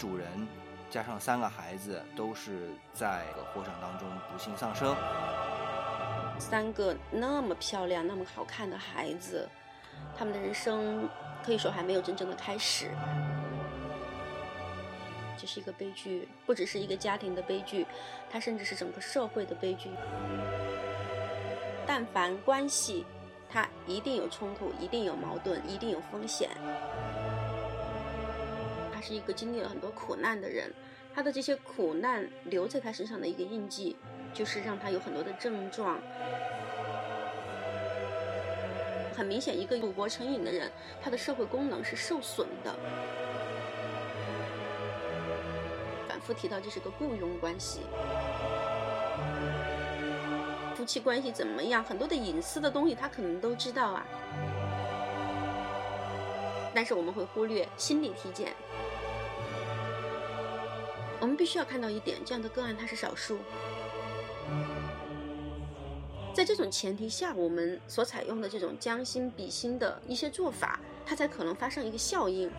[0.00, 0.26] 主人
[0.88, 4.96] 加上三个孩子都是在火场当中不幸丧生。
[6.38, 9.46] 三个那么漂亮、那么好看的孩子，
[10.16, 11.06] 他们的人生
[11.44, 12.88] 可以说还没有真正的开始。
[15.36, 17.86] 这是一个悲剧，不只是一个家庭的悲剧，
[18.30, 19.90] 它甚至是整个社会的悲剧。
[21.86, 23.04] 但凡关系，
[23.50, 26.48] 它一定有冲突，一定有矛盾，一定有风险。
[29.00, 30.70] 他是一个经历了很多苦难的人，
[31.14, 33.96] 他的这些苦难留在他身上的一个印记，
[34.34, 35.98] 就是让他有很多的症状。
[39.16, 42.76] 很明显，一个赌博成瘾的人，他的社会功能是受损的。
[46.06, 47.80] 反复提到这是个雇佣关系，
[50.74, 51.82] 夫妻关系怎么样？
[51.82, 54.06] 很多的隐私的东西他可能都知道啊，
[56.74, 58.54] 但是我们会忽略心理体检。
[61.20, 63.38] 我们必须要看到一点，这样的个案它是少数。
[66.32, 72.50] 在这种前提下，我们所采用的这种将心比心的一些做法，它才可能发生一个效应。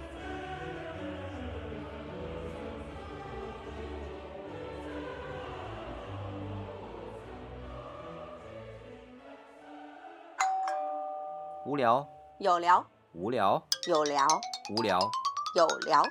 [11.66, 12.06] 无聊，
[12.40, 14.26] 有聊，无聊，有聊，
[14.70, 15.12] 无聊，
[15.54, 16.04] 有聊，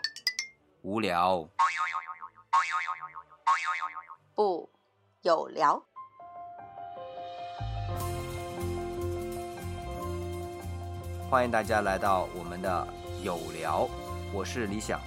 [0.82, 1.48] 无聊，
[4.34, 4.68] 不。
[5.22, 5.82] 有聊。
[11.30, 12.86] 欢迎大家来到我们的
[13.22, 13.88] 有聊，
[14.34, 15.00] 我是李想。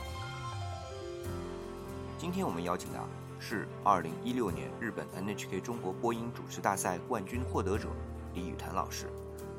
[2.18, 3.00] 今天我们邀请的
[3.40, 7.88] 是二零一六年日本 NHK 中国播音主持大赛冠军获得者
[8.34, 9.08] 李雨潭老师。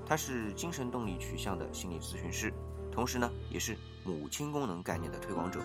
[0.06, 2.52] 他是精神动力取向的心理咨询师，
[2.92, 5.60] 同时呢，也是母亲功能概念的推广者。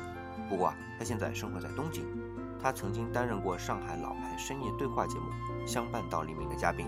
[0.50, 2.06] 不过啊，他现在生活在东京。
[2.62, 5.30] 他曾经担任过上海老牌深夜对话节目
[5.66, 6.88] 《相伴到黎明》的嘉宾，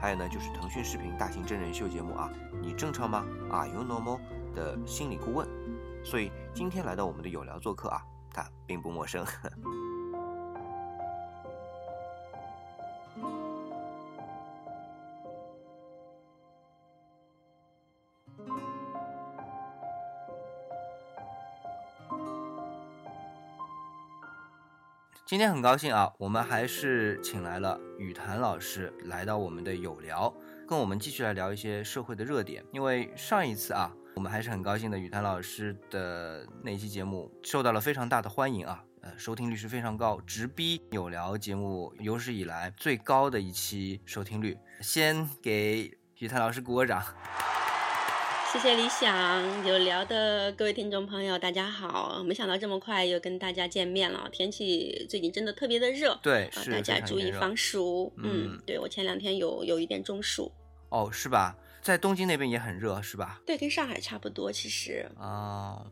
[0.00, 2.30] 还有呢，就是腾讯视频大型真人秀节目啊，
[2.62, 4.20] 你正常吗？Are you normal？
[4.54, 5.48] 的心理顾问。
[6.04, 8.00] 所以今天来到我们的有聊做客啊，
[8.32, 9.26] 他并不陌生。
[25.28, 30.34] 今天很高兴啊，我们还是请来了雨谭老师来到我们的有聊，
[30.66, 32.64] 跟我们继续来聊一些社会的热点。
[32.72, 44.56] 因为上一次啊，我们还是很高兴的，雨谭老师的那期节目受到了非常大的欢迎啊，呃，收听率是非常高，直逼有聊节目有史以来最高的一期收听率。
[44.80, 47.04] 先给雨谭老师鼓个掌。
[48.50, 52.22] 谢谢理想有聊的各位听众朋友，大家好！
[52.24, 54.26] 没想到这么快又跟大家见面了。
[54.32, 58.10] 天气最近真的特别的热，对，是大家注意防暑。
[58.16, 60.50] 嗯，对我前两天有有一点中暑。
[60.88, 61.54] 哦，是吧？
[61.82, 63.38] 在东京那边也很热，是吧？
[63.44, 65.06] 对，跟上海差不多，其实。
[65.18, 65.84] 啊，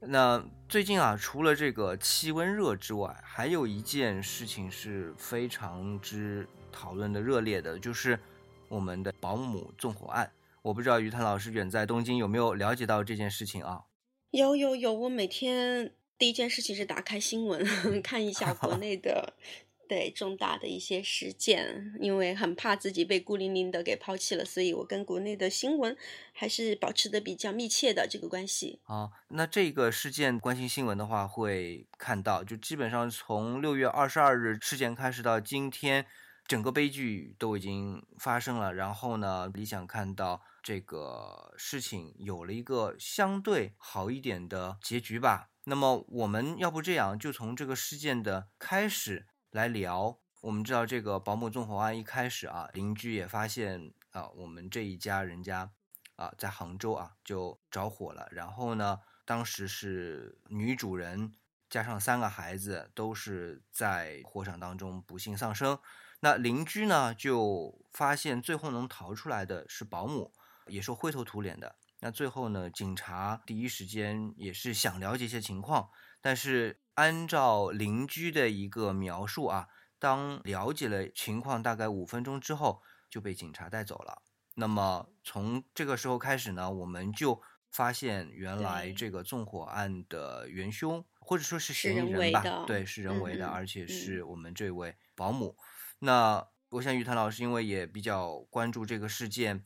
[0.00, 8.20] 那最近啊，除了这个气温热之外，还有一件事情是非常之讨论的热烈的，就是
[8.68, 10.30] 我们的保姆纵火案。
[10.62, 13.84] 我不知道于谭老师远在东京有没有了解到这件事情啊？
[14.30, 17.64] 有有有，我每天第一件事情是打开新闻
[18.02, 19.34] 看一下国内的
[19.88, 25.96] 对重大的一些事件，因为很怕自己被孤零零的给抛弃了，所以我跟国内的新闻
[26.32, 28.80] 还是保持的比较密切的这个关系。
[28.84, 36.06] 啊，那这个事件关心新闻的话，会看到就基本上从六月二十二日事件开始到今天。
[36.46, 45.50] 整个悲剧都已经发生了，然后呢，理想看到这个事情有了一个相对好一点的结局吧。
[45.64, 50.18] 那么我们要不这样，就从这个事件的开始来聊。
[50.40, 55.70] 我们知道这个保姆纵火案一开始啊，邻居也发现啊，我们这一家人家
[56.16, 58.26] 啊，在杭州啊就着火了。
[58.30, 61.34] 然后呢，当时是女主人
[61.68, 65.78] 加上三个孩子都是在火场当中不幸丧生。
[66.20, 70.32] 那邻居呢，就发现最后能逃出来的是保姆，
[70.70, 71.76] 也是灰头土脸的。
[72.00, 75.90] 那最后呢，警察第一时间也是想了解一些情况，
[76.22, 79.68] 但是按照邻居的一个描述啊，
[79.98, 84.22] 当了解了情况大概五分钟之后，就被警察带走了。
[84.54, 95.56] 那么从这个时候开始呢，我们就发现原来这个纵火案的元凶或者说是嫌疑人吧，对，是人为的，而且是我们这位保姆。
[96.00, 99.64] 那我想，雨谭老师因为也比较关注这个事件，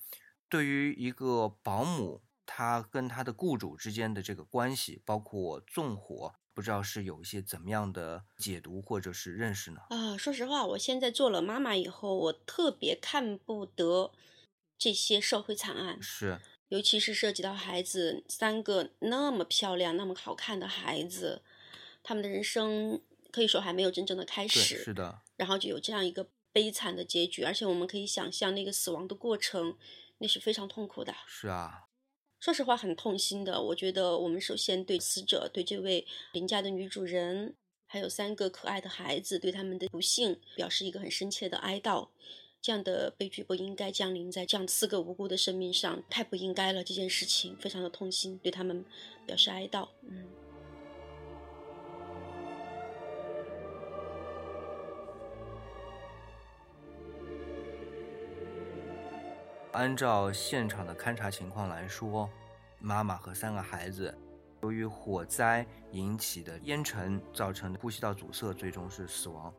[0.54, 9.80] 对于一个保姆，她跟她的雇主之间的这个关系，包括纵火，不知道是有一些怎么样的解读或者是认识呢？
[9.90, 14.12] 啊，说实话，我现在做了妈妈以后，我特别看不得
[14.78, 21.42] 这些社会惨案，是，尤其是涉及到孩子，三个那么漂亮、那么好看的孩子，
[22.04, 23.02] 他们的人生
[23.32, 29.76] 可以说还没有真正的开，始，是的，然后就有这样一个悲惨的结局，而且我们可以想象那个死亡的过程，
[30.24, 31.14] 那是非常痛苦的。
[31.26, 31.84] 是啊，
[32.40, 33.60] 说实话，很痛心的。
[33.60, 37.54] 我觉得我们首先对死者、对这位邻家的女主人，
[37.86, 42.08] 还有三个可爱的孩子，对他们的不幸表示一个很深切的哀悼。
[42.62, 46.82] 这样的悲剧不应该降临在这样四个无辜的生命上，太不应该了。
[46.82, 48.82] 这件事情非常的痛心，对他们
[49.26, 49.86] 表示哀悼。
[50.08, 50.43] 嗯。
[59.74, 62.30] 按照现场的勘查情况来说，
[62.78, 64.16] 妈妈和三个孩子
[64.62, 69.52] 由于火灾引起的烟尘造成的呼吸道阻塞，最终是死亡。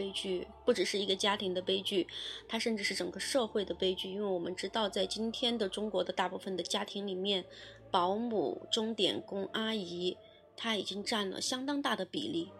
[0.00, 2.06] 悲剧，不只是一个家庭的悲剧，
[2.48, 4.10] 它甚至是整个社会的悲剧。
[4.10, 7.44] 因为我们知道，在今天的中国的大部分的家庭里面，
[7.90, 10.16] 保姆、钟点工、阿姨，
[10.56, 12.50] 她已经占了相当大的比例。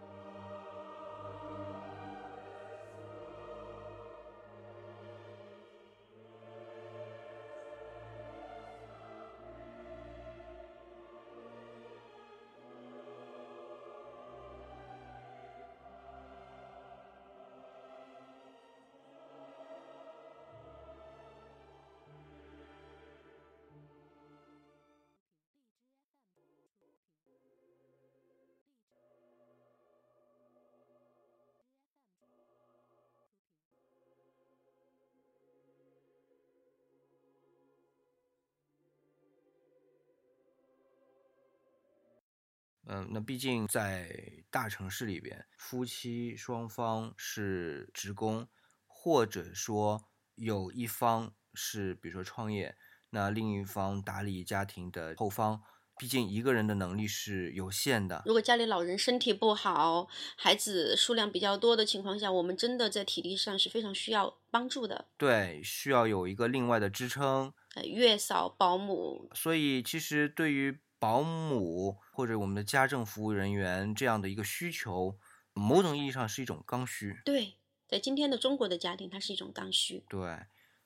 [42.92, 44.10] 嗯，那毕竟在
[44.50, 48.48] 大城市里边，夫妻双方是职工，
[48.84, 50.02] 或者说
[50.34, 52.74] 有一方是比如说创业，
[53.10, 55.62] 那另一方打理家庭的后方，
[55.96, 58.24] 毕竟一个人的能力是有限的。
[58.26, 65.06] 如果家里老人身体不好，孩子数量比较多的情况下，我们真的在体力上是非常需要帮助的。
[65.16, 67.52] 对，需要有一个另外的支撑。
[67.76, 75.18] 呃，月嫂、保姆，所以其实对于保姆或者我们的家政服务人员这样的一个需求，
[75.54, 77.18] 某种意义上是一种刚需。
[77.24, 77.56] 对，
[77.88, 80.04] 在今天的中国的家庭，它是一种刚需。
[80.06, 80.38] 对，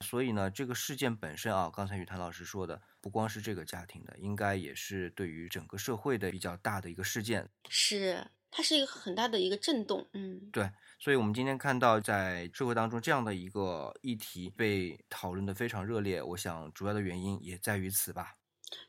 [0.03, 7.51] 所以呢，这个事件本身啊，刚才雨谭老师说的，不光是这个家庭的，应该也是对于整个社会的比较大的一个事件。
[7.69, 10.09] 是，它是一个很大的一个震动。
[10.13, 10.71] 嗯，对，
[11.01, 18.37] 所以我们今天看到在社会当中这样的一个议题被讨论的非常热烈，我想主要的原因也在于此吧。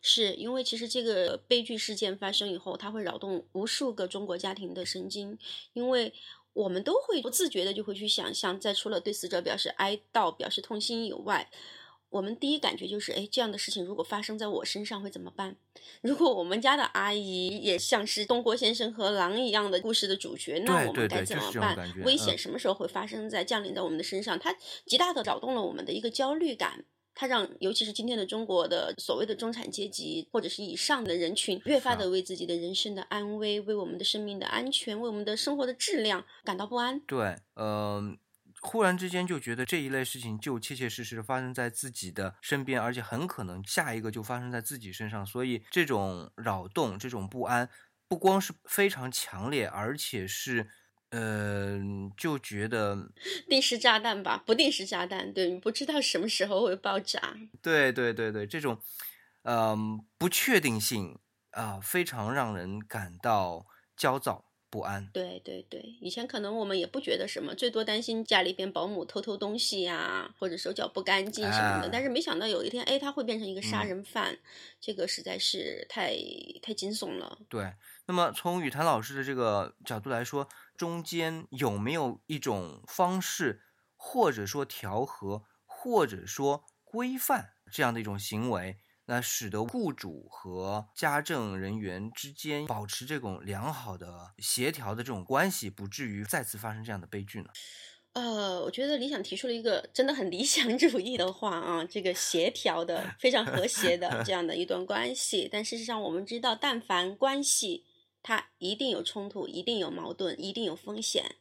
[0.02, 5.38] 是因为其实这个悲剧事件发生以后，它会扰动无数个中国家庭的神经，
[5.74, 6.14] 因为
[6.54, 11.50] 我们都会不自觉的就会去想象，在除了对死者表示哀悼、表示痛心以外，
[12.10, 15.58] 我们第一感觉就是，哎，这样的事情如果发生在我身上会怎么办？
[16.02, 21.76] 如果我们家的阿姨也像是东郭先生和狼一样的故事的主角，那我们该怎么办？
[22.06, 24.40] 危嗯险什么时候会发生在降临在我们的身上？
[24.40, 24.56] 它
[24.86, 26.86] 极大的扰动了我们的一个焦虑感。
[27.16, 37.00] 它让，尤其是今天的中国的所谓的中产阶级或者是以上的人群，越发的为自己的人生的安危、为我们的生命的安全、为我们的生活的质量感到不安。
[37.00, 38.04] 对，呃，
[38.60, 47.70] 忽然之间就觉得这一类事情就切切实实的发生在自己的身边，而且很可能下一个就发生在自己身上，所以这种扰动、这种不安，
[48.10, 50.68] 不光是非常强烈，而且是，
[51.16, 51.80] 呃，
[52.18, 53.10] 就觉得，
[53.48, 57.38] 定时炸弹吧，不定时炸弹，对，你不知道什么时候会爆炸。
[57.62, 58.78] 对对对对，这种，
[59.44, 61.18] 嗯、不确定性
[61.52, 64.44] 啊、非常让人感到焦躁
[64.76, 65.08] 不安。
[65.14, 71.88] 对对对，以前可能我们也不觉得什么，最多担心家里边保姆偷偷东西呀、或者手脚不干净什么的。
[71.88, 74.38] 哎但是没想到有一天，哎，他会变成一个杀嗯人犯，
[74.82, 76.14] 这个实在是太
[76.62, 77.40] 太惊悚了。
[77.48, 77.74] 对，
[78.06, 83.62] 那么从雨谭老师的这个角度来说，中间有没有一种方式，
[83.96, 97.50] 或者说调和，或者说规范这样的一种行为，那使得雇主和家政人员之间保持这种良好的协调的这种关系，不至于再次发生这样的悲剧呢？
[98.14, 105.50] 呃，我觉得理想提出了一个真的很理想主义的话啊，这个协调的、非常和谐的这样的一段关系。
[105.52, 107.86] 但事实上，我们知道，但凡关系，
[108.24, 111.36] 它一定有冲突，一定有矛盾，一定有风险。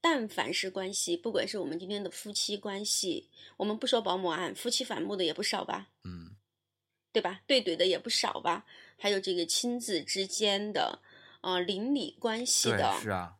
[0.00, 5.90] 但凡是关系，不管是我们今天的夫妻关系，我们不说保姆案，夫妻反目的也不少吧？
[6.02, 6.21] 嗯，
[7.12, 7.40] 对吧？
[7.46, 8.64] 对怼的也不少吧？
[8.98, 11.00] 还有这个亲子之间的，
[11.42, 13.34] 呃，邻里关系的，是啊。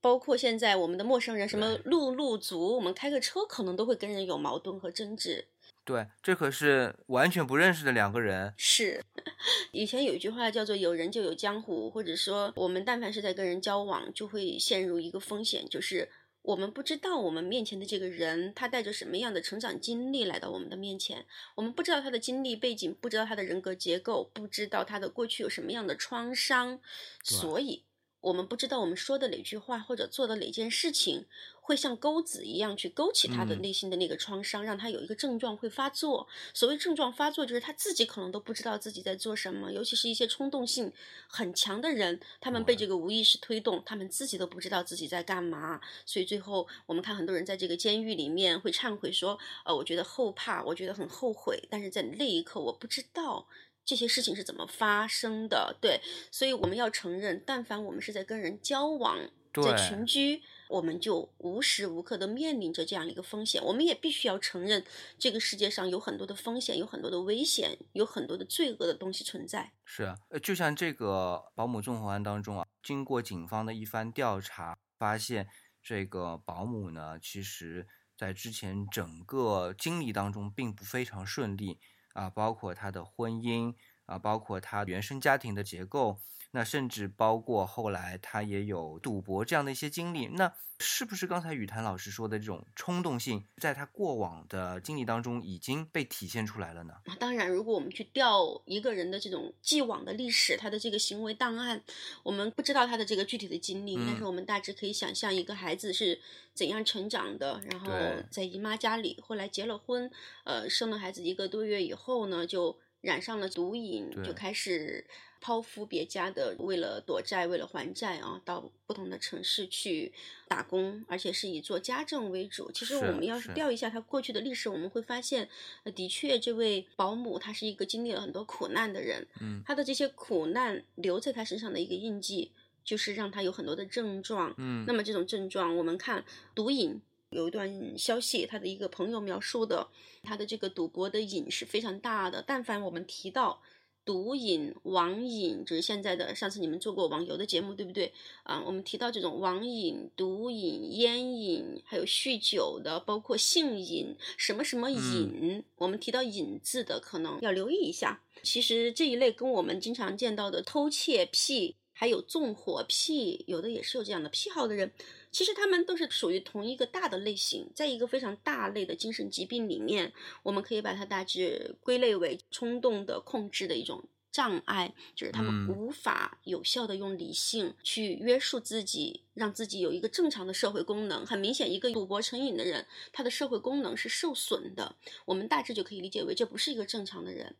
[0.00, 5.48] 包括现在我们的陌生人，什么路路族，我们开个车可能都会跟人有矛盾和争执。
[5.82, 8.52] 对，这可是完全不认识的两个人。
[8.56, 9.02] 是，
[9.72, 16.10] 以前有一句话叫做“有人就有江湖”，或者说我们但凡是在跟人交往，就会陷入一个风险，就是
[16.44, 21.24] 我们不知道我们面前的这个人他带着什么样的成长经历来到我们的面前，
[21.54, 26.78] 我们不知道他的经历背景，不知道他的人格结构，不知道他的过去有什么样的创伤，
[27.22, 27.82] 所以。
[28.24, 31.26] 我们不知道我们说的哪句话或者做的哪件事情，
[31.60, 36.26] 会像钩子一样去勾起他的内心的那个创伤，让他有一个症状会发作。
[36.54, 39.70] 所谓症状发作，就是他自己可能都不知道自己在做什么。
[39.70, 40.90] 尤其是一些冲动性
[41.28, 45.78] 很强的人，他们被这个无意识推动，他们自己都不知道自己在干嘛。
[46.06, 53.46] 所以最后，我们看很多人在这个监狱里面会忏悔说：“呃，我觉得后怕，我觉得很后悔，但是在那一刻，我不知道。”
[53.84, 55.76] 这些事情是怎么发生的？
[55.80, 56.00] 对，
[56.30, 59.18] 所以我们要承认，但凡我们是在跟人交往，
[59.52, 63.62] 在群居，我们就无时无刻的面临着这样一个风险。
[63.62, 64.84] 我们也必须要承认，
[65.18, 69.72] 这个世界上有很多的风险，有很多的危险，有很多的罪恶的东西存在。
[69.84, 75.46] 是啊，呃，就像这个保姆纵火案当中啊，经过警方的一番调查，发现
[75.82, 77.86] 这个保姆呢，其实
[78.16, 81.78] 在之前整个经历当中并不非常顺利。
[82.14, 83.74] 啊，包括他的婚姻
[84.06, 86.20] 啊，包括他原生家庭的结构，
[86.54, 96.94] 那甚至包括后来他也有赌博这样的一些经历，那是不是刚才雨谭老师说的这种冲动性，在他过往的经历当中已经被体现出来了呢？
[97.18, 101.82] 当然，如果我们去调一个人的这种既往的历史，他的这个行为档案，
[102.22, 106.20] 我们不知道他的这个具体的经历，但是我们大致可以想象一个孩子是
[106.54, 107.90] 怎样成长的，然后
[108.30, 110.08] 在姨妈家里，后来结了婚，
[110.44, 112.78] 呃，生了孩子一个多月以后呢，就。
[113.04, 115.04] 染上了毒瘾，就开始
[115.40, 120.10] 抛夫别家的，为了躲债，为了还债啊，到不同的城市去
[120.48, 122.72] 打工，而且是以做家政为主。
[122.72, 125.48] 其实我们要是调一下他过去的历史，我们会发现，
[125.94, 129.26] 的确，这位保姆她是一个经历了很多苦难的人。
[129.40, 132.50] 嗯，他的这些苦难留在他身上的一个印记，
[132.82, 134.54] 就是让他有很多的症状。
[134.56, 137.02] 嗯，那么这种症状，我们看毒瘾。
[137.34, 139.88] 有一段消息，他的一个朋友描述的，
[140.22, 142.42] 他的这个赌博的瘾是非常大的。
[142.46, 143.60] 但凡我们提到
[144.04, 148.12] 毒瘾、网瘾，就是现在的，上次你们做过网游的节目，对不对？
[148.42, 158.22] 啊，我们提到这种网瘾、毒瘾、烟瘾，还有酗酒的，包括性瘾，什么什么瘾，我们提到瘾字的，可能要留意一下。
[158.42, 164.92] 其实这一类跟我们经常见到的偷窃癖，还有纵火癖，有的也是有这样的癖好的人。
[165.30, 181.24] 其实他们都是属于同一个大的类型，在一个非常大类的精神疾病里面，我们可以把它大致归类为冲动的控制的一种障碍，就是他们无法有效的用理性去约束自己，让自己有一个正常的社会功能。
[181.24, 184.96] 很明显，一个赌博成瘾的人，他的社会功能是受损的。
[185.24, 187.54] 我们大致就可以理解为，这不是一个正常的人，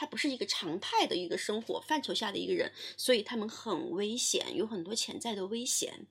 [0.00, 6.06] 他不是一个常态的一个生活范畴下的一个人，所以他们很危险，有很多潜在的危险。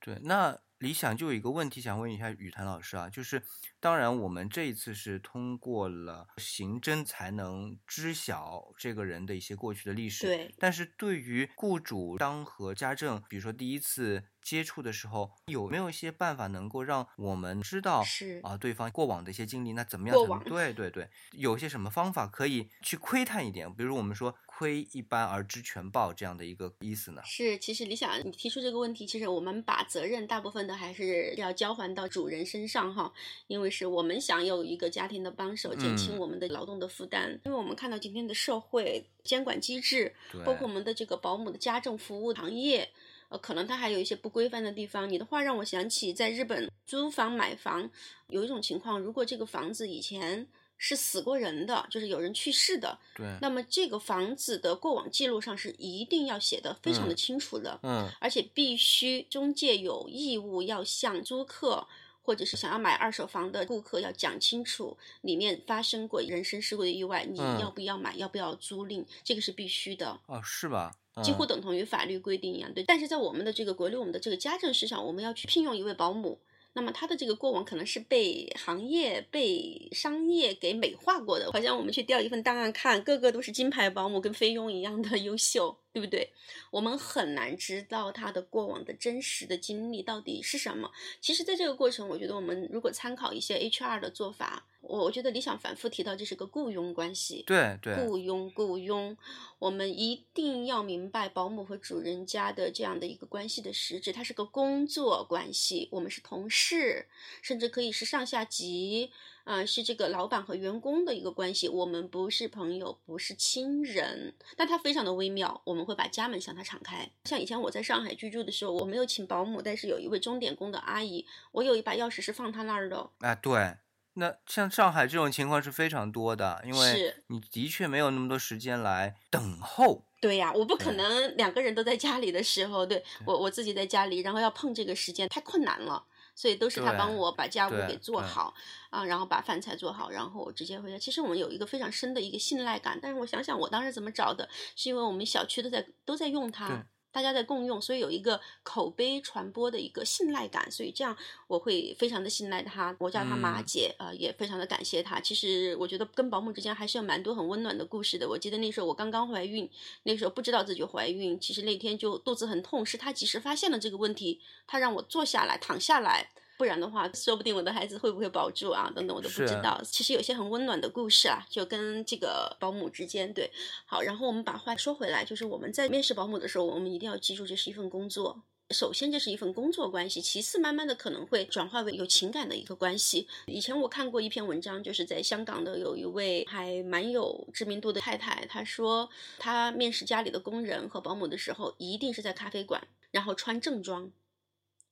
[0.00, 3.40] 对，那理想就有一个问题想问一下雨谭老师啊，就是
[3.78, 20.16] 当然我们这一次是通过了刑侦才能知晓这个人的一些过去的历史，对，但是对于雇主当和家政，比如说第一次接触的时候，有没有一些办法能够让我们知道是啊对方过往的一些经历，那怎么样？
[20.16, 23.72] 才能对对对，有些什么方法可以去窥探一点？
[23.72, 24.34] 比如我们说。
[24.58, 27.22] 窥一斑而知全豹这样的一个意思呢？
[27.24, 33.12] 是，其实李想你提出这个问题，其实我们把责任大部分的还是要交还到主人身上哈，
[33.46, 37.38] 因为是我们想有一个家庭的帮手，减轻我们的劳动的负担。
[37.44, 40.12] 因为我们看到今天的社会监管机制，
[40.44, 42.90] 包括我们的这个保姆的家政服务行业，
[43.28, 45.08] 呃，可能它还有一些不规范的地方。
[45.08, 47.90] 你的话让我想起在日本租房买房
[48.28, 50.46] 有一种情况，如果这个房子以前。
[50.80, 52.96] 是死过人的，就是有人去世的。
[53.16, 53.26] 对。
[53.42, 57.76] 那么这个房子的过往记录上是一定要写的非常的清楚的。
[57.82, 58.08] 嗯。
[58.20, 61.84] 而且必须中介有义务要向租客
[62.22, 70.20] 或者是想要买二手房的顾客要讲清楚，里面发生过人身事故的意外，你要不要买，要不要租赁，这个是必须的。
[70.26, 70.94] 哦，是吧？
[71.22, 72.72] 几乎等同于法律规定一样。
[72.72, 72.84] 对。
[72.84, 76.38] 但是在我们的这个国内，我们的这个家政市场，我们要去聘用一位保姆。
[76.74, 86.32] 那么他的这个过往可能是被行业、被商业给美化过的，好像我们去调一份档案看，个个都是金牌保姆，跟菲佣一样的优秀，对不对？
[86.70, 90.90] 我们很难知道他的过往的真实的经历到底是什么。
[91.20, 99.16] 其实，在这个过程，我觉得我们如果参考一些 HR 的做法，我我觉得理想反复提到这是个雇佣关系，对对，雇佣雇佣，
[99.58, 107.06] 我们一定要明白保姆和主人家的这样的一个关系的实质，它是个工作关系，我们是同事，
[107.42, 109.10] 甚至可以是上下级，
[109.48, 117.10] 啊、是这个老板和员工的一个关系，我们不是朋友，不是亲人，但它非常的微妙，我们会把家门向他敞开。
[117.24, 123.76] 像以前我在上海居住的时候，我没有请保姆，但是有一位钟点工的阿姨，我有一把钥匙是放她那儿的哦，啊，对。
[124.14, 130.04] 那像上海这种情况是非常多的，因为是你的确没有那么多时间来等候。
[130.20, 136.04] 对呀，我不可能两个人都在家里的时候，对我我自己在家里，然后要碰这个时间太困难了，
[136.38, 138.54] 所以都是他帮我把家务给做好
[138.90, 140.96] 啊，然后把饭菜做好，然后我直接回家。
[140.96, 146.86] 其实我们有一个非常深的一个信赖感，但是我想想我当时怎么找的，是因为我们小区都在都在用对它。
[147.18, 151.16] 大家在共用，所以有一个口碑传播的一个信赖感，所以这样
[151.48, 152.94] 我会非常的信赖他。
[153.00, 155.18] 我叫他马嗯姐，呃，也非常的感谢他。
[155.18, 158.28] 其实我觉得跟保姆之间还是有蛮多很温暖的故事的。
[158.28, 159.68] 我记得那时候我刚刚怀孕，
[160.04, 166.30] 那时候不知道自己怀孕，其实那天就肚子很痛，是他及时发现了这个问题，他让我坐下来躺下来。
[166.58, 168.92] 不然的话，说不定我的孩子会不会保住啊？
[168.94, 169.80] 等等，我都不知道。
[169.84, 173.50] 其实有些很温暖的故事啊，就跟这个保姆之间对。
[173.86, 178.42] 好，然后我们把话说回来，就是我们在面试保姆的时候，我们一定要记住，这是一份工作。
[178.70, 183.26] 首先，这是一份工作关系；其次，慢慢的可能会转化为有情感的一个关系。
[183.46, 194.10] 以前我看过一篇文章，就是在香港的有一位还蛮有知名度的太太，她说她面试家里的工人和保姆的时候，一定是在咖啡馆，然后穿正装，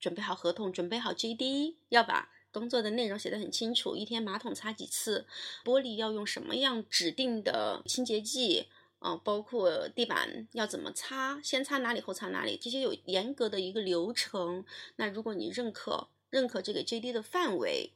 [0.01, 5.27] 准备好合同，准备好 JD，要把工作的内容写得很清楚，一天马桶擦几次，
[5.65, 8.69] 玻璃要用什么样指定的清洁剂。
[8.99, 14.65] 啊、包括地板要怎么擦，先擦哪里后擦哪里，这些有严格的一个流程。
[14.97, 17.93] 那如果你认可认可这个 JD 的范围，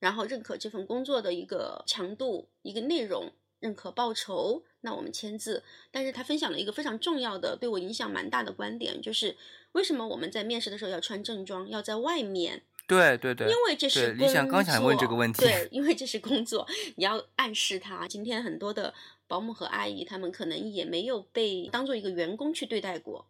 [0.00, 5.62] 然后认可这份工作的一个强度、一个内容，认可报酬，那我们签字。
[5.90, 9.34] 但是他分享了一个非常重要的、对我影响蛮大的观点，就是
[9.72, 18.06] 为什么我们在面试的时候要穿正装，要在外面对对对，因为这是工对理想刚想问这个作问题对，因为这是工作，你要暗示他。
[18.06, 18.92] 今天很多的
[19.26, 23.24] 保姆和阿姨，他们可能也没有被当做一个员工去对待过，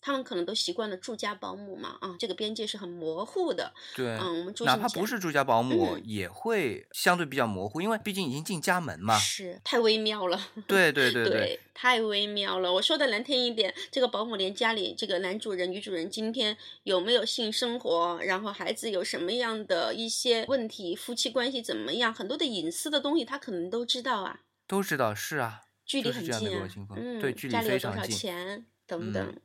[0.00, 3.72] 他们可能都习惯了住家保姆嘛，啊，这个边界是很模糊的。
[3.96, 9.18] 对，嗯，我们住哪怕不是住家保姆，嗯也会相对比较模糊，因为毕竟已经进家门嘛。
[9.18, 10.40] 是太微妙了。
[10.66, 12.72] 对对对对，太微妙了。
[12.72, 24.40] 我说的难听一点，这个保姆连家里这个男主人、女主人今天有没有性生活，然后孩子有什么样的一些问题，夫妻关系怎么样，很多的隐私的东西，他可能都知道啊。
[24.66, 26.50] 都知道是啊，距离很近
[26.94, 29.40] 嗯，对距离家里有多少非常近钱等嗯等，嗯，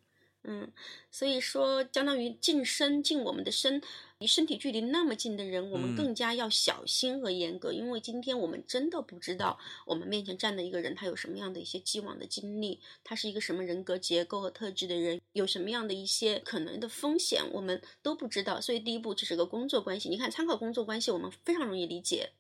[1.10, 3.82] 所以说相当于近身近我们的身，
[4.17, 18.60] 离身体距离那么近的人，我们嗯更加要小心和严格，因为今天我们真的不知道我们面前站的一个人他有什么样的一些既往的经历，他是一个什么人格结构和特质的人，有什么样的一些可能的风险，我们都不知道。
[18.60, 22.32] 所以第一步这是个工作关系，你看参考工作关系，我们非常容易理解。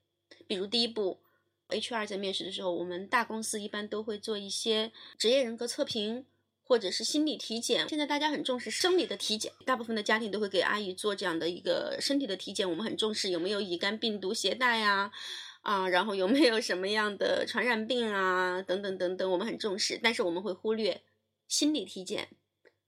[0.47, 1.19] 比如第一步。
[1.69, 6.23] HR 在面试的时候，我们大公司一般都会做一些职业人格测评，
[6.65, 7.87] 或者是心理体检。
[7.89, 12.69] 现在大家很重视生理的体检，大部分的家庭都会给阿姨做这样的一个身体的体检。
[12.69, 15.11] 我们很重视有没有乙肝病毒携带啊，
[15.61, 19.99] 啊，然后有没有什么样的传染病啊，等等等等，我们很重视。
[20.01, 21.01] 但是我们会忽略
[21.47, 22.29] 心理体检。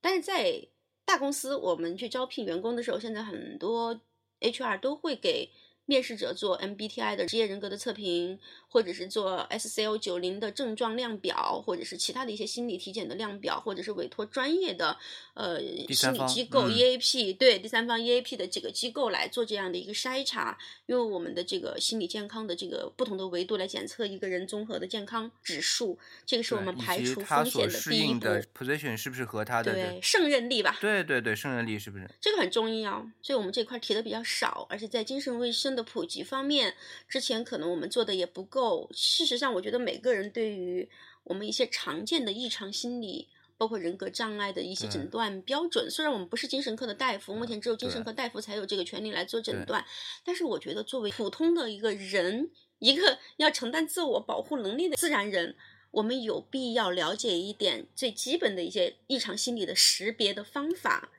[0.01, 0.67] 但是在
[1.03, 4.01] 大公司，我们去招聘员工的时候，现在很多
[4.39, 5.51] HR 都会给
[5.85, 14.97] 面试者做 MBTI 的职业人格的测评，或者是做 SCL 九零的症状量表，或者是其他的一些心理体检的量表，或者是委托专业的
[15.33, 28.25] 呃心理机构、嗯 EAP 对第三方 EAP 的这个机构来做这样的一个筛查，用我们的这个心理健康的这个不同的维度来检测一个人综合的健康指数，这个是我们排除风险的第一步。
[28.57, 32.09] position 是不是和他的对胜任力吧，对对对胜任力是不是？
[32.19, 36.73] 这个很重要，所以我们这块提的比较少，而且在精神卫生的普及方面，
[37.07, 38.89] 之前可能我们做的也不够。
[38.93, 40.89] 事实上，我觉得每个人对于
[41.23, 49.85] 我们一些常见的异常心理，包括人格障碍的一些诊断标准，虽然我们不是精神科的大夫，目前只有精神科大夫才有这个权利来做诊断，
[50.23, 55.55] 但是我觉得作为普通的一个人，一个要承担自我保护能力的自然人。
[55.91, 61.09] 我们有必要了解一点最基本的一些异常心理的识别的方法，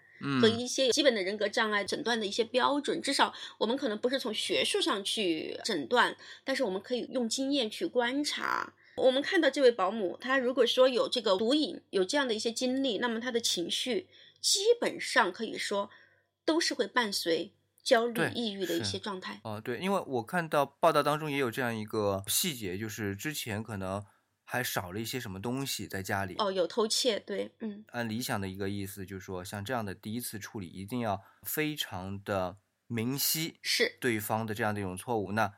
[0.40, 3.00] 和一些基本的人格障碍诊断的一些标准。
[3.00, 8.72] 至少我们可能不是从学术上去诊断，但是我们可以用经验去观察。
[8.96, 14.09] 我们看到这位保姆，她如果说有这个毒瘾，有这样的一些经历，那么她的情绪
[14.40, 15.90] 基本上可以说
[16.44, 17.52] 都是会伴随
[17.83, 19.38] 焦虑、抑郁的一些状态。
[19.44, 24.02] 哦，对，因为我看到报道当中也有这样一个细节，就是之前可能
[24.48, 26.37] 还少了一些什么东西在家里。
[26.38, 27.85] 哦，有偷窃，对，嗯。
[27.88, 32.56] 按理想的一个意思就是说，像这样的第一次处理，一定要非常的
[32.87, 35.52] 明晰是对方的这样的一种错误，那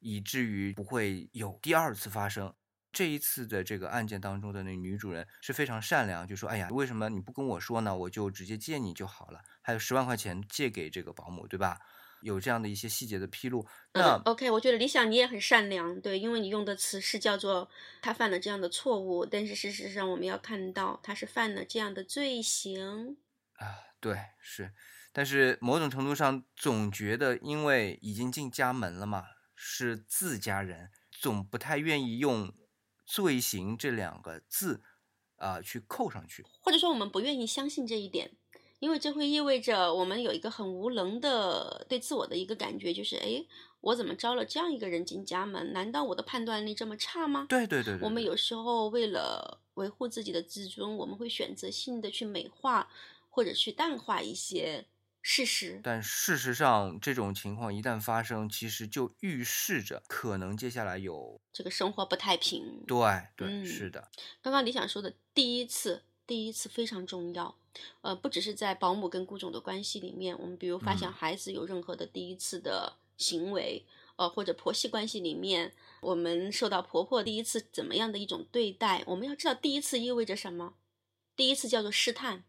[0.00, 2.52] 以至于不会有第二次发生。
[2.92, 7.96] 这一次的这个案件当中的那女主人是非常善良，就说：“哎呀，为什么你不跟我说呢？
[7.96, 11.80] 我就直接借你就好了，还有十万块钱借给这个保姆，对吧？
[12.24, 13.64] 有这样的一些细节的披露。
[13.92, 17.70] 那 OK，我觉得理想你也很善良，对，因为你用的词是叫做
[18.02, 23.16] 他犯了这样的错误，但是事实上我们要看到他是犯了这样的罪行
[23.58, 24.72] 啊，对，是，
[25.12, 32.52] 但是某种程度上总觉得，因为已经进家门了嘛，是自家人，总不太愿意用。
[33.06, 34.82] 罪行这两个字，
[35.36, 38.38] 啊，去扣上去，或者说我们不愿意相信这一点，
[38.78, 43.44] 因为这会意味着我们有一个很无能的对自我的一个感觉，就是哎，
[43.80, 45.72] 我怎么招了这样一个人进家门？
[45.72, 47.46] 难道我的判断力这么差吗？
[47.48, 52.90] 对对对，我们有时候为了维护自己的自尊，我们会选择性的去美化
[53.30, 54.86] 或者去淡化一些。
[55.26, 62.84] 事实，但事实上，这种情况一旦发生，其实就预示着可能接下来有这个生活不太平。
[62.86, 62.98] 对
[63.34, 64.10] 对，是的。
[64.42, 67.54] 刚刚你想说的第一次，第一次非常重要。
[68.02, 73.84] 呃，不只是在保姆跟雇主的关系里面，我们比如发现孩子有任何的第一次的行为，
[74.16, 80.74] 呃，或者婆媳关系里面，我们受到婆婆第一次怎么样的一种对待，我们要知道第一次意味着什么。
[81.36, 82.44] 第一次叫做试探。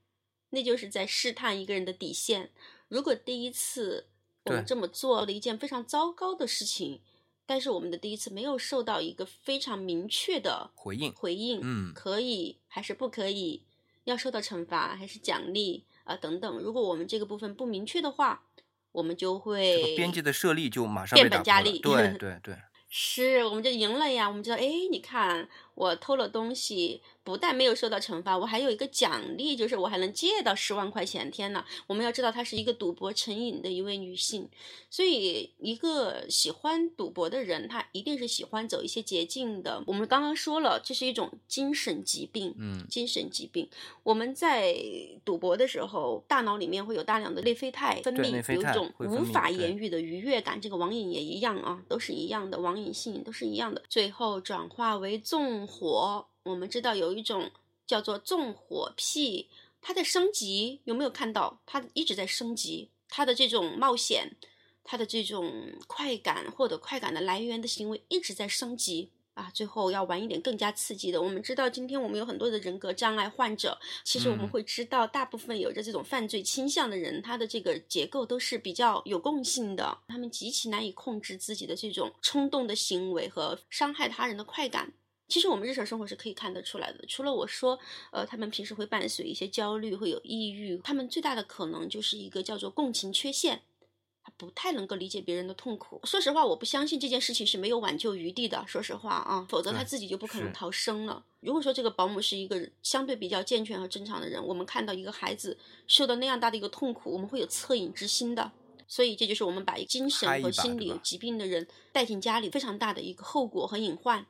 [0.51, 2.51] 那就是在试探一个人的底线。
[2.87, 4.07] 如果第一次
[4.45, 7.01] 我们这么做了一件非常糟糕的事情，
[7.45, 13.63] 但是我们的第一次没有受到一个非常明确的回应，回应，嗯，可以还是不可以，
[14.05, 16.57] 要受到惩罚还是奖励啊等等。
[16.59, 18.43] 如果我们这个部分不明确的话，
[18.91, 21.79] 我们就会边界的设立就马上变本加厉。
[21.79, 22.57] 对 对对，
[22.89, 24.27] 是，我们就赢了呀。
[24.27, 27.01] 我们知道，哎，你看我偷了东西。
[27.25, 31.31] 不但没有受到惩罚，我还有一个奖励，就是我还能借到十万块钱。
[31.31, 34.47] 天呐，我们要知道她是一个赌博成瘾的一位女性，
[34.91, 39.83] 所以一个喜欢赌博的人，他一定是喜欢走一些捷径的。
[39.87, 43.67] 我们刚刚说了，这是一种精神疾病，嗯，精神疾病。
[44.03, 44.77] 我们在
[45.25, 50.61] 赌博的时候，大脑里面会有大量的内啡肽分泌，有一种无法言喻的愉悦感。
[50.61, 56.27] 这个网瘾也一样啊，都是一样的，网瘾性瘾都是一样的，最后转化为纵火。
[56.43, 57.49] 我们知道有一种
[57.87, 59.49] 叫做纵火癖，
[59.81, 61.59] 它在升级，有没有看到？
[61.65, 64.35] 它一直在升级，它的这种冒险，
[64.83, 69.49] 它的这种快感，或者快感的来源的行为一直在升级啊！
[69.53, 71.21] 最后要玩一点更加刺激的。
[71.21, 84.93] 我们知道，今天我们有很多的人格障碍患者，其实我们会知道，大部分有着这种犯罪倾向的人，他的这个结构都是比较有共性的，他们极其难以控制自己的这种冲动的行为和伤害他人的快感。
[85.27, 87.03] 其实我们日常生活是可以看得出来的。
[87.07, 87.79] 除了我说，
[88.11, 93.63] 呃，他们平时会伴随一些焦虑，会有抑郁，他们最大的可能就是一个叫做共情缺陷，
[94.23, 95.99] 他不太能够理解别人的痛苦。
[96.03, 98.63] 说实话，我不相信这件事情是没有挽救余地的。
[98.67, 101.25] 说实话啊，否则他自己就不可能逃生了。
[101.39, 105.57] 如果说这个保姆是一个相对比较健全和正常的人，我们看到一个孩子
[105.87, 108.51] 受到那样大的一个痛苦，我们会有恻隐之心的。
[108.87, 114.27] 所以这就是我们把精神和心理有疾病的人带进家里非常大的一个后果和隐患。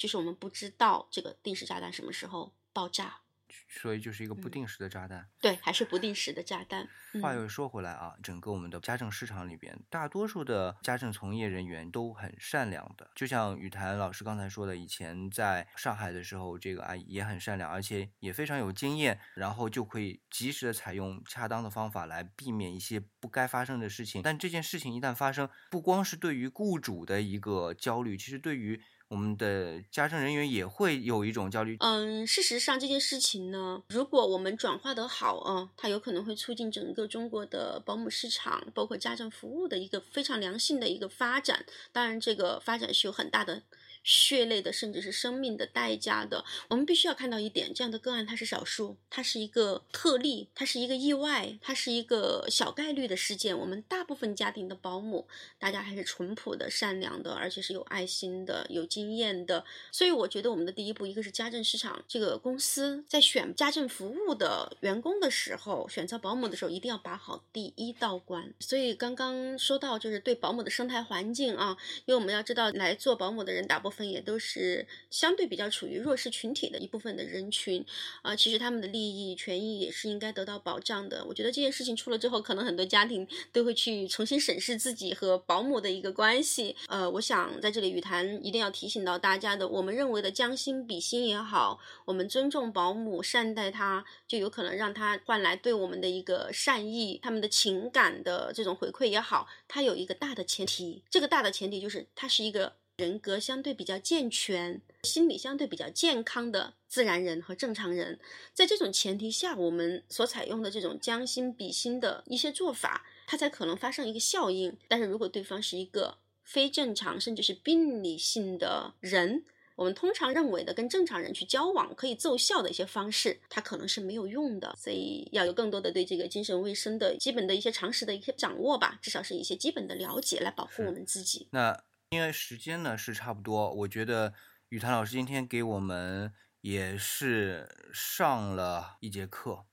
[0.00, 3.20] 就是我们不知道这个定时炸弹什么时候爆炸，
[3.68, 5.28] 所以就是一个不定时的炸弹。
[5.42, 6.88] 对，还是不定时的炸弹。
[7.20, 13.10] 话又说回来啊，整个我们的家政市场里边，大多数的家政从业人员都很善良的。
[13.14, 24.22] 就像雨谭老师刚才说的，以前在上海的时候，这个阿姨也很善良，而且也非常有经验，然后就可以及时的采用恰当的方法来避免一些不该发生的事情。
[24.22, 28.80] 但这件事情一旦发生，不光是对于雇主的一个焦虑，其实对于
[29.10, 31.76] 我们的家政人员也会有一种焦虑。
[31.80, 41.66] 嗯，事实上这件事情呢，如果我们转化得好啊，它有可能会促进整个中国的保姆市场，包括家政服务的一个非常良性的一个发展。
[41.90, 43.64] 当然，这个发展是有很大的。
[44.02, 53.58] 血泪的，甚至是生命的代价的，我们必须要看到一点：这样的个案它是少数，它是一个特例，它是一个意外，它是一个小概率的事件。
[53.58, 59.10] 我们大部分家庭的保姆，大家还是淳朴的、善良的，而且是有爱心的、有经。
[59.10, 59.64] 验的。
[59.90, 68.54] 所以我觉得我们的第一步，一个是家政市场这个公司在选家政服务的员工的时候，选择保姆的时候，一定要把好第一道关。
[68.60, 77.84] 所以刚刚说到就是对保姆的生态环境啊，因为我们要知道来做保姆的人，大部分也都是相对比较处于弱势群体的一部分的人群
[78.22, 81.24] 啊，其实他们的利益权益也是应该得到保障的。
[81.26, 86.76] 我觉得这件事情出了之后，可能很多家庭都会去重新审视自己和保姆的一个关系。
[86.86, 99.48] 呃，我想在这里雨谈一定要提醒到大家的，我们认为的将心比心也好，我们尊重保姆、善待他，就有可能让他换来对我们的一个善意、他们的情感的这种回馈也好。
[99.66, 108.18] 它有一个大的前提，这个大的前提就是他是一个人格相对比较健全、心理相对比较健康的自然人和正常人。
[108.52, 114.76] 在这种前提下，我们所采用的这种将心比心的一些做法，它才可能发生一个效应。
[114.86, 119.44] 但是如果对方是一个非正常甚至是病理性的人，
[119.76, 124.76] 我们通常认为的跟正常人去交往可以奏效的一些方式，它可能是没有用的。
[124.76, 131.46] 所以要有更多的对这个精神卫生的基本的一些常识的一些掌握吧，至少是一些基本的了解，来保护我们自己。
[131.52, 131.82] 那
[132.12, 134.34] 因为时间呢是差不多，我觉得
[134.70, 139.64] 雨谭老师今天给我们也是上了一节课，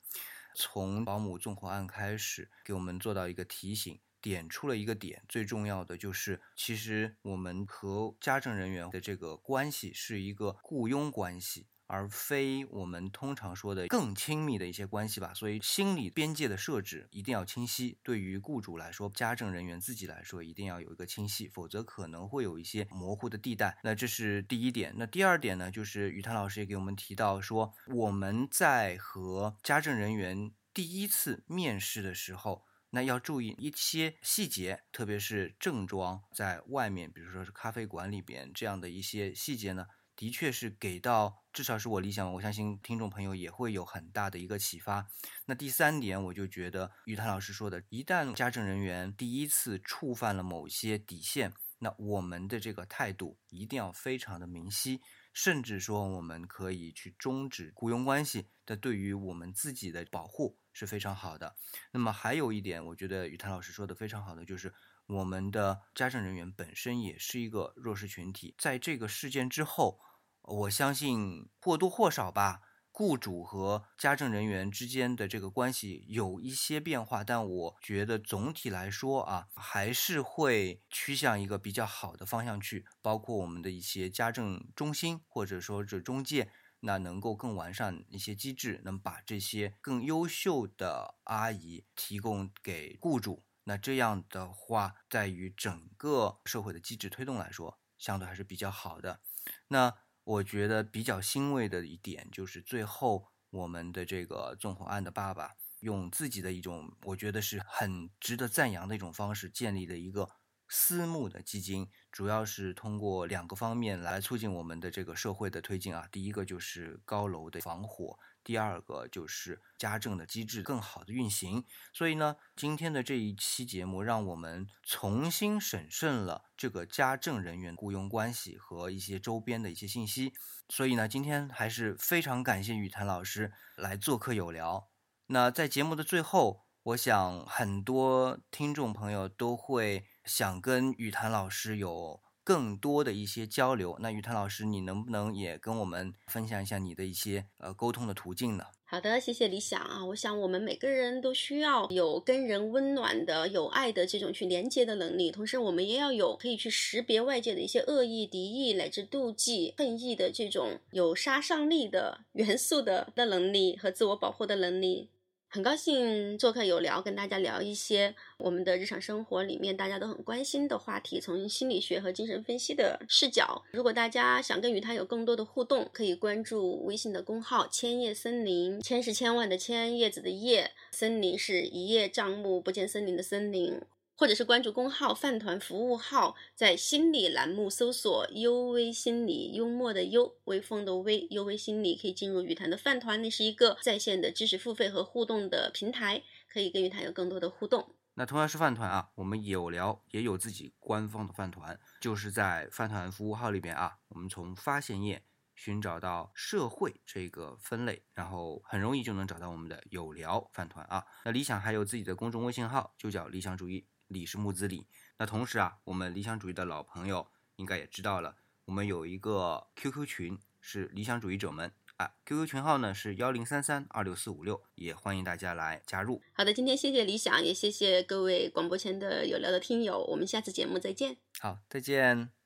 [0.54, 4.00] 从保姆纵火案开始，给我们做到一个提醒。
[4.21, 15.34] 点出了一个点，最重要的就是，其实我们和家政人员的这个关系是一个雇佣关系，而非我们通常说的更亲密的一些关系吧。
[15.34, 17.97] 所以心理边界的设置一定要清晰。
[18.04, 23.80] 对于雇主来说，家政人员自己来说，一定要有一个清晰，否则可能会有一些模糊的地带。
[23.84, 24.93] 那这是第一点。
[24.97, 32.65] 那第二点呢，就是于谭老师也给我们提到说，我们在和家政人员第一次面试的时候。
[32.91, 45.08] 那要注意一些细节，特别是正装在外面，比如说是咖啡馆里边这样的一些细节呢，的确是给到至少是我理想，我相信听众朋友也会有很大的一个启发。
[45.45, 55.01] 那第三点，我就觉得于谭老师说的，一旦家政人员第一次触犯了某些底线，那我们的这个态度一定要非常的明晰。
[55.38, 61.56] 甚至说，我们可以去终止雇佣关系，这对于我们自己的保护是非常好的。
[61.91, 64.73] 那么还有一点，我觉得于谭老师说的非常好的，就是
[65.06, 70.00] 我们的家政人员本身也是一个弱势群体，在这个事件之后，
[70.41, 72.62] 我相信或多或少吧。
[72.97, 82.88] 雇主和家政人员之间的这个关系有一些变化，但我觉得总体来说啊，还是会趋向一个比较好的方向去。
[83.03, 93.43] 包括我们的一些家政中心或者说这中介，那能够更完善一些机制，能把这些更优秀的阿姨提供给雇主。
[93.65, 99.19] 那这样的话，在于整个社会的机制推动来说，相对还是比较好的。
[99.67, 99.93] 那。
[100.27, 110.29] 我觉得比较欣慰的一点就是，最后我们的这个纵火案的爸爸用自己的一种，我觉得是很值得赞扬的一种方式，建立了一个
[110.67, 116.09] 私募的基金，主要是通过两个方面来促进我们的这个社会的推进啊。
[116.11, 118.19] 第一个就是高楼的防火。
[118.47, 130.31] 第二个就是家政的机制更好的运行，所以呢，今天的这一期节目让我们重新审慎了这个家政人员雇佣关系和一些周边的一些信息。
[130.69, 134.88] 所以呢，今天还是非常感谢雨谭老师来做客有聊。
[135.25, 142.23] 那在节目的最后，我想很多听众朋友都会想跟雨谭老师有。
[142.47, 148.63] 更多的一些交流，那于谭老师，你能不能也跟我们分享一下你的一些呃沟通的途径呢？
[148.86, 150.05] 好的，谢谢理想啊。
[150.05, 165.10] 我想我们每个人都需要有跟人温暖的、有爱的这种去连接的能力，同时我们也要有可以去识别外界的一些恶意、敌意乃至妒忌、恨意的这种有杀伤力的 元素的的能力和自我保护的能力。
[165.49, 173.63] 很高兴做客有聊，跟大家聊一些我们的日常生活里面大家都很关心的话题，从心理学和精神分析的视角。
[173.71, 183.81] 如果大家想跟与他有更多的互动，可以关注微信的公号“千叶森林”，千是千万的千，叶子的叶，森林是一叶障目不见森林的森林。
[184.19, 197.93] 或者是关注公号“饭团服务号”，在心理栏目搜索“幽微心理”，幽默的幽，微风的微，幽微心理可以进入语坛的饭团，那是一个在线的知识付费和互动的平台，可以跟语坛有更多的互动。
[198.15, 211.06] 那同样是饭团啊，我们有聊也有自己官方的饭团，就是在饭团服务号里边啊，我们从发现页寻找到社会这个分类，然后很容易就能找到我们的有聊饭团啊。
[211.25, 213.86] 那理想还有自己的公众微信号，就叫理想主义。
[214.07, 214.85] 理是木子李。
[215.17, 226.21] 那同时啊，我们理想主义的老朋友应该也知道了，我们有一个 QQ 群，是理想主义者们啊，QQ 群号呢是幺零三三二六四五六，也欢迎大家来加入。
[226.33, 231.17] 好的，今天谢谢理想，也谢谢各位广播前的有聊的听友，我们下次节目再见。
[231.39, 232.37] 好，再见。